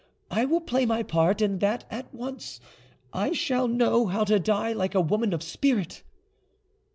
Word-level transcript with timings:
I 0.31 0.45
will 0.45 0.61
play 0.61 0.87
my 0.87 1.03
part, 1.03 1.43
and 1.43 1.59
that 1.59 1.85
at 1.91 2.11
once: 2.11 2.59
I 3.13 3.33
shall 3.33 3.67
know 3.67 4.07
how 4.07 4.23
to 4.23 4.39
die 4.39 4.73
like 4.73 4.95
a 4.95 4.99
woman 5.01 5.31
of 5.31 5.43
spirit." 5.43 6.01